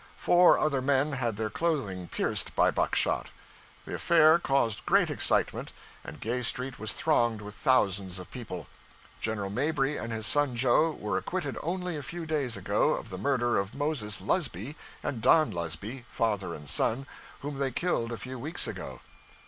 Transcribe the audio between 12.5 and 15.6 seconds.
ago of the murder of Moses Lusby and Don